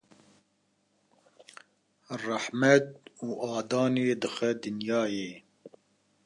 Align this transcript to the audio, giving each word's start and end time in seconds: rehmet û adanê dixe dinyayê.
rehmet 2.25 2.85
û 3.25 3.27
adanê 3.57 4.09
dixe 4.21 4.51
dinyayê. 4.61 5.31